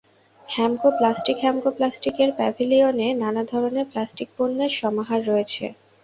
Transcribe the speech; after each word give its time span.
Hamko 0.47 0.89
plastic 0.97 1.37
Hamco 1.41 1.69
প্লাস্টিকের 1.77 2.29
প্যাভিলিয়নে 2.37 3.07
নানা 3.21 3.41
ধরনের 3.43 3.85
প্লাস্টিক 3.91 4.29
পণ্যের 4.37 4.71
সমাহার 4.79 5.21
রয়েছে। 5.27 5.65